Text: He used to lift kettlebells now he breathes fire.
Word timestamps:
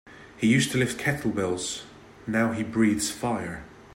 He 0.35 0.47
used 0.51 0.71
to 0.71 0.79
lift 0.79 0.99
kettlebells 0.99 1.83
now 2.25 2.53
he 2.53 2.63
breathes 2.63 3.11
fire. 3.11 3.65